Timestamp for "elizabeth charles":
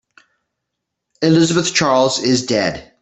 1.21-2.17